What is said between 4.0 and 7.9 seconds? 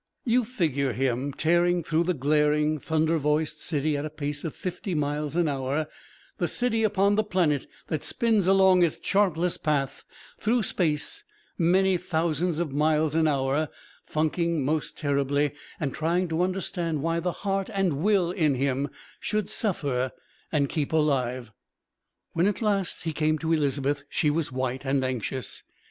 a pace of fifty miles an hour, the city upon the planet